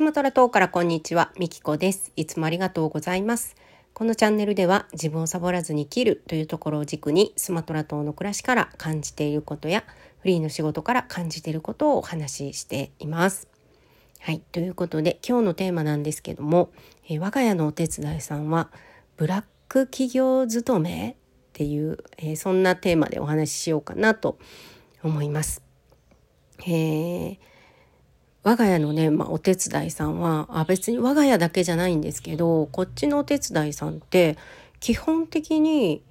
[0.00, 2.10] スマトラ島からこんにちは、みきこです。
[2.16, 3.54] いつもありがとうございます。
[3.92, 9.84] このチャンネルでは自分をサボらずに生きるというところを軸にスマトラ島の暮らしから感じていることや
[10.20, 13.46] フリーの仕事から感じていることをお話ししています。
[14.20, 16.70] はい、ということで今日のテーマなんですけども、
[17.06, 18.70] えー、我が家のお手伝いさんは
[19.18, 21.14] ブラック企業勤めっ
[21.52, 24.38] ていう、えー、そんなテーマでお話ししようかなと
[25.02, 25.62] 思います。
[26.60, 27.50] えー
[28.42, 34.38] 我が家のね、まあ、お手伝いさんはあ別に我が家だけじゃないんですけどこっちのお手伝いさんって
[34.80, 36.02] 基本的に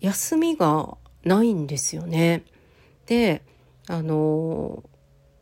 [0.00, 2.44] 休みがないんですよね。
[3.06, 3.42] で
[3.88, 4.82] あの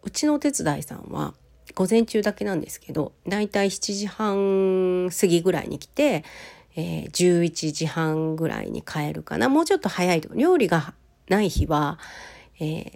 [0.02, 1.34] うちのお手伝いさんは
[1.74, 6.24] 午前中だけなんですけどだいたい7時半過ぎぐらいに来て、
[6.76, 10.94] えー、11時半ぐらいに帰るかなもうちょっと早いと料理が
[11.28, 11.98] ない日は、
[12.60, 12.88] えー、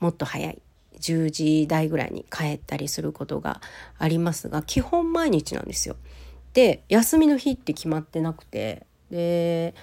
[0.00, 0.60] もっと早い
[1.00, 3.60] 10時台ぐらいに帰ったりすることが
[3.98, 5.96] ありますが基本毎日なんですよ。
[6.52, 9.74] で休みの日って決まってなくてで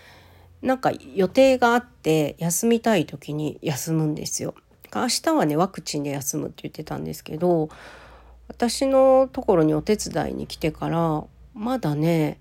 [0.62, 4.56] なんか予定があって休みたい時に休むんですよ。
[4.94, 7.70] 明日はねワクチンで休むって言ってたんですけど
[8.48, 12.40] 私のところにお手伝いに来てからまだね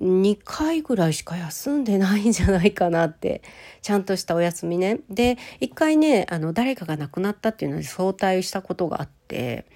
[0.00, 3.42] 2回ぐらいしか休んでないんじゃないかなって
[3.82, 9.66] ちゃんとしたお休みねで1回ねあの誰かが亡くなったっていうので早退したことがあって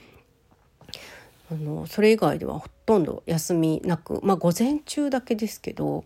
[1.51, 6.05] あのそれ以外ではほとんど休みなくまあ午前中だけですけど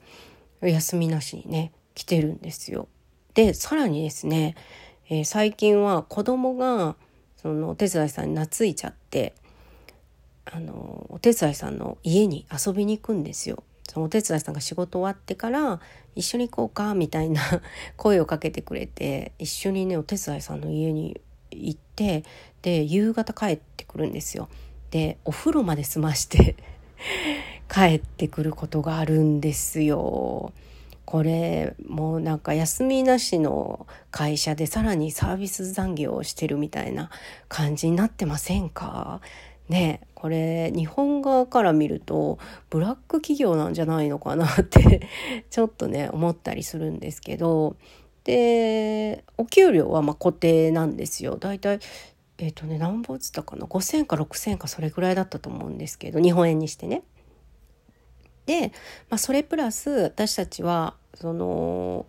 [0.60, 2.88] 休みなしにね来てるんですよ。
[3.34, 4.54] でさらにですね、
[5.08, 6.96] えー、最近は子供が
[7.36, 9.34] そのお手伝いさんに懐いちゃって
[10.44, 13.62] あのお手伝いさんの家に遊びに行くんですよ。
[13.90, 15.80] そのお手伝いさんが仕事終わってから
[16.14, 17.42] 一緒に行こうかみたいな
[17.98, 22.22] 声をかけてくれて一緒にねお手伝いさんの家に行って
[22.62, 24.48] で夕方帰ってくるんですよ。
[24.92, 26.54] でお風呂まで済まして
[27.68, 30.52] 帰ってくることがあるんですよ。
[31.04, 37.10] これもうなんか休みなしの会社でさらにサービス残業をしてるみたいな
[37.48, 39.20] 感じになってませんか？
[39.68, 42.38] ねこれ日本側から見ると
[42.68, 45.08] ブラック企業なんじゃないのかなって
[45.48, 47.74] ちょっとね思ったりするんですけど
[48.24, 51.38] でお給料はま固定なんですよ。
[51.38, 51.80] だいたい
[52.36, 57.02] えっ、ー、とね何本つったかな？5,000か6,000かそれぐらいだったと思うんですけど日本円にしてね。
[58.44, 58.72] で、
[59.08, 62.04] まあ、それプラス私たちはその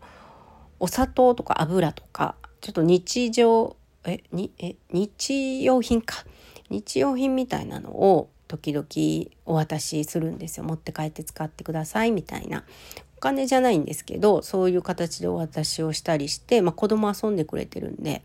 [0.82, 6.26] お砂糖とか油とかちょっと日常えにえ日用品か
[6.72, 8.86] 日用品みたいなのを時々
[9.46, 10.66] お渡しするんですよ。
[10.66, 12.64] 持って帰って使ってくださいみたいな。
[13.18, 18.24] お金じゃないんですけどそういう形でお渡しをしたりして、まあ、子供遊んでくれてるんで。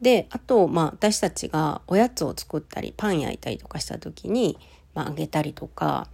[0.00, 4.56] であと、まあ、私たちがおやつを作ったりパン焼いたりとかした時に、
[4.94, 6.08] まあ、げたりとか。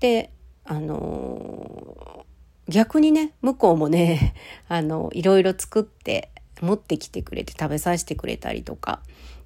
[0.00, 0.30] で
[0.66, 4.34] あのー、逆にね向こうもね
[4.68, 9.00] あのいろいろ作って持ってきてくれて食べさせてくれたりとか。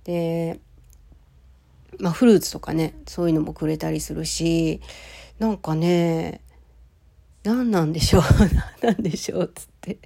[0.04, 0.60] で
[1.99, 4.81] まあ、フルーツとかねそういうのもくれたりするし
[5.38, 6.43] なんかね
[7.44, 8.22] 何なんでしょう
[8.82, 9.98] 何なんでしょうっつって。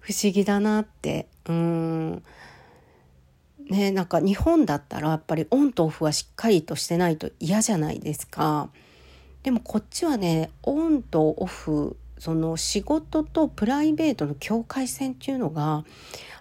[0.00, 1.26] 不思議だなって。
[1.48, 2.22] うん。
[3.68, 8.70] ねなんか日本だったらやっぱりオンとオフはしっかりとしてないと嫌じゃないですか。
[9.42, 15.84] でもこっちはねオンとオフその仕事とプライベートの境界線っていうのが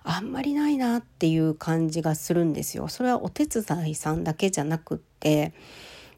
[0.03, 2.88] あんまりないなっていう感じがするんですよ。
[2.88, 5.53] それはお手伝いさんだけじゃなくって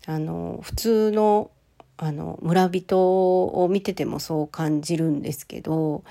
[0.05, 1.51] あの普通の
[1.99, 2.99] あの村人
[3.47, 6.03] を見ててもそう感じるんですけど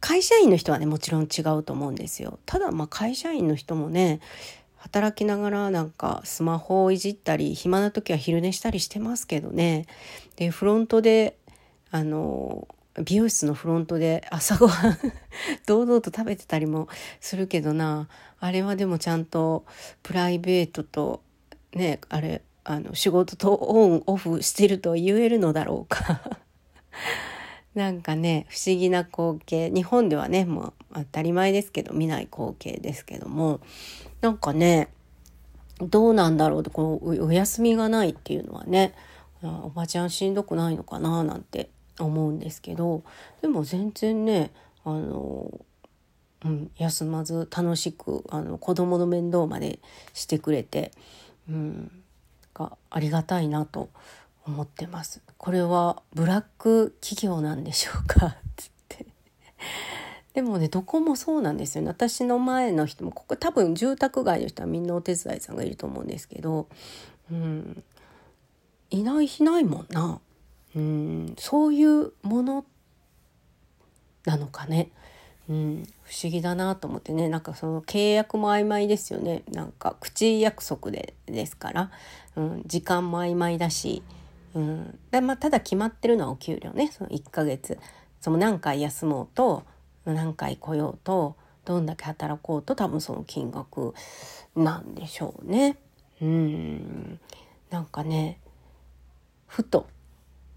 [0.00, 2.38] 会社員の人はねもちろん違うと思うんですよ。
[2.46, 4.20] ただまあ会社員の人もね
[4.76, 9.86] 働きながらなんかスマホをいじったり暇な時は昼寝したりしてますけどね
[10.36, 11.36] でフロントで
[11.92, 12.66] あの
[13.04, 14.98] 美容室のフロントで朝ごはん
[15.66, 16.88] 堂々と食べてたりも
[17.20, 18.08] するけどな。
[18.40, 19.64] あれはでもちゃんと
[20.02, 21.22] プライベートと
[21.74, 26.20] ねあれあの仕事とオンオフしてると言えるのだろうか。
[27.74, 29.70] なんかね不思議な光景。
[29.70, 33.60] 日本ではねもう当たり前ですけど見ない光景ですけども。
[34.22, 34.88] なんかね
[35.80, 38.94] どうなんだろうとこのお休みがないっていうのはね
[39.42, 43.02] おばちゃんしんどくないのかななんて思うんですけど
[43.40, 44.50] でも全然ね
[44.84, 45.50] あの、
[46.44, 49.78] うん、休まず楽しくあの子供の面倒まで
[50.12, 50.92] してくれて、
[51.48, 51.90] うん、
[52.54, 53.90] がありがたいなと
[54.46, 55.22] 思ってます。
[55.36, 58.26] これはブラック企業なんでしょうか？
[58.26, 58.36] っ
[58.88, 59.06] て
[60.34, 61.88] でもねどこもそうなんですよね。
[61.88, 66.68] 私の前の人もここ多分住宅街の人はみんなお手伝いさんがいると思うんですけど
[67.30, 67.82] うん、
[68.90, 70.20] いない日ないもんな、
[70.74, 72.64] うん、そういうもの
[74.24, 74.90] なのかね。
[75.48, 77.28] うん、不思議だなと思ってね。
[77.28, 79.42] なんかその契約も曖昧ですよね。
[79.50, 81.90] なんか口約束でですから、
[82.36, 84.02] うん、時間も曖昧だし、
[84.54, 86.90] うん、でまあ、ただ決まってるのはお給料ね。
[86.92, 87.78] その1ヶ月。
[88.20, 89.64] その何回休もうと
[90.04, 91.34] 何回来ようと
[91.64, 93.94] どんだけ働こうと多分その金額
[94.54, 95.76] なんでしょうね。
[96.20, 97.20] うん。
[97.70, 98.38] なんかね
[99.46, 99.88] ふと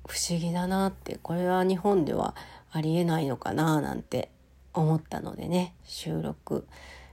[0.08, 2.36] 不思議だなってこれは日本では
[2.72, 4.30] ありえないのかななんて
[4.74, 6.68] 思ったのでね収録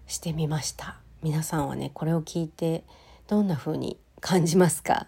[0.06, 0.96] してみました。
[1.22, 2.84] 皆さんはねこれを聞いて
[3.28, 5.06] どんな風に感じますか？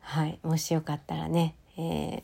[0.00, 2.22] はいもしよかったらね、えー、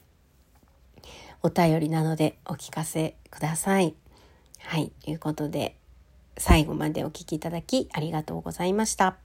[1.43, 3.95] お便りなのでお聞かせください。
[4.59, 5.77] はいということで
[6.37, 9.17] 最後までお聴きいただきありがとうございました。